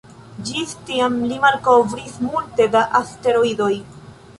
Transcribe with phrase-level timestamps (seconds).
[0.47, 3.75] Ĝis tiam li malkovris multe da asteroidoj.